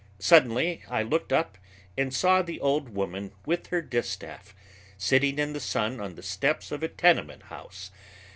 Suddenly 0.17 0.81
I 0.89 1.03
looked 1.03 1.31
up 1.31 1.59
and 1.95 2.11
saw 2.11 2.41
the 2.41 2.59
old 2.59 2.89
woman 2.89 3.33
with 3.45 3.67
her 3.67 3.83
distaff, 3.83 4.55
sitting 4.97 5.37
in 5.37 5.53
the 5.53 5.59
sun 5.59 5.99
on 5.99 6.15
the 6.15 6.23
steps 6.23 6.71
of 6.71 6.81
a 6.81 6.87
tenement 6.87 7.43
house. 7.43 7.91